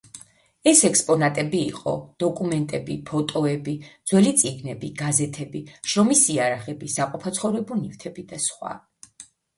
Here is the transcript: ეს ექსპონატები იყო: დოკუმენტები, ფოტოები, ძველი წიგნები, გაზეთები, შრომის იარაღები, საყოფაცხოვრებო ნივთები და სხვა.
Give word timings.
ეს 0.69 0.79
ექსპონატები 0.87 1.59
იყო: 1.73 1.91
დოკუმენტები, 2.23 2.95
ფოტოები, 3.09 3.75
ძველი 4.13 4.31
წიგნები, 4.43 4.89
გაზეთები, 5.03 5.61
შრომის 5.93 6.25
იარაღები, 6.37 6.91
საყოფაცხოვრებო 6.99 7.79
ნივთები 7.87 8.25
და 8.33 8.41
სხვა. 8.51 8.73